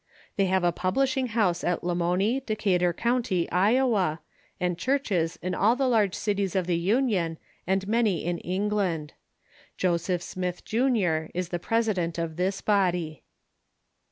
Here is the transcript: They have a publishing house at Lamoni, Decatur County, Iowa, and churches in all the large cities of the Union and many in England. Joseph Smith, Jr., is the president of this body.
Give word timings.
They 0.35 0.47
have 0.47 0.63
a 0.63 0.71
publishing 0.71 1.27
house 1.27 1.63
at 1.63 1.83
Lamoni, 1.83 2.43
Decatur 2.43 2.91
County, 2.91 3.47
Iowa, 3.51 4.21
and 4.59 4.75
churches 4.75 5.37
in 5.43 5.53
all 5.53 5.75
the 5.75 5.87
large 5.87 6.15
cities 6.15 6.55
of 6.55 6.65
the 6.65 6.79
Union 6.79 7.37
and 7.67 7.87
many 7.87 8.25
in 8.25 8.39
England. 8.39 9.13
Joseph 9.77 10.23
Smith, 10.23 10.65
Jr., 10.65 11.25
is 11.35 11.49
the 11.49 11.59
president 11.59 12.17
of 12.17 12.35
this 12.35 12.61
body. 12.61 13.21